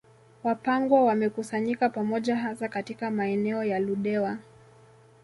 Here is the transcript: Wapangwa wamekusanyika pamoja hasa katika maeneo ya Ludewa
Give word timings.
Wapangwa 0.43 1.03
wamekusanyika 1.05 1.89
pamoja 1.89 2.35
hasa 2.35 2.67
katika 2.69 3.11
maeneo 3.11 3.63
ya 3.63 3.79
Ludewa 3.79 4.37